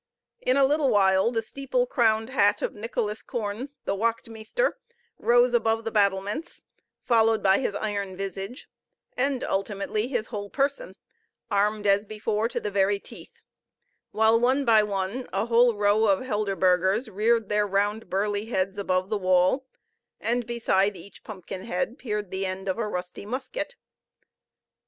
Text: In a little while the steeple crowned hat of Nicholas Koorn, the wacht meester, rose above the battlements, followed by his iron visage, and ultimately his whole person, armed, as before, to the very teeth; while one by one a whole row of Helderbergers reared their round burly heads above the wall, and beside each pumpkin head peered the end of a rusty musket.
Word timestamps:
In 0.41 0.57
a 0.57 0.65
little 0.65 0.89
while 0.89 1.29
the 1.31 1.43
steeple 1.43 1.85
crowned 1.85 2.31
hat 2.31 2.63
of 2.63 2.73
Nicholas 2.73 3.21
Koorn, 3.21 3.69
the 3.85 3.93
wacht 3.93 4.27
meester, 4.27 4.79
rose 5.19 5.53
above 5.53 5.83
the 5.83 5.91
battlements, 5.91 6.63
followed 7.03 7.43
by 7.43 7.59
his 7.59 7.75
iron 7.75 8.17
visage, 8.17 8.67
and 9.15 9.43
ultimately 9.43 10.07
his 10.07 10.25
whole 10.33 10.49
person, 10.49 10.95
armed, 11.51 11.85
as 11.85 12.07
before, 12.07 12.47
to 12.49 12.59
the 12.59 12.71
very 12.71 12.99
teeth; 12.99 13.41
while 14.09 14.39
one 14.39 14.65
by 14.65 14.81
one 14.81 15.27
a 15.31 15.45
whole 15.45 15.75
row 15.75 16.05
of 16.07 16.25
Helderbergers 16.25 17.07
reared 17.07 17.47
their 17.47 17.67
round 17.67 18.09
burly 18.09 18.45
heads 18.45 18.79
above 18.79 19.11
the 19.11 19.19
wall, 19.19 19.67
and 20.19 20.47
beside 20.47 20.97
each 20.97 21.23
pumpkin 21.23 21.65
head 21.65 21.99
peered 21.99 22.31
the 22.31 22.47
end 22.47 22.67
of 22.67 22.79
a 22.79 22.87
rusty 22.87 23.27
musket. 23.27 23.75